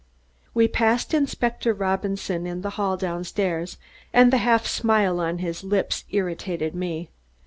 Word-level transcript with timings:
We 0.55 0.67
passed 0.67 1.13
Inspector 1.13 1.71
Robinson 1.71 2.47
in 2.47 2.63
the 2.63 2.71
hall 2.71 2.97
down 2.97 3.23
stairs 3.23 3.77
and 4.11 4.33
the 4.33 4.37
half 4.39 4.65
smile 4.65 5.19
on 5.19 5.37
his 5.37 5.63
lips 5.63 6.05
irritated 6.09 6.73
me. 6.73 7.09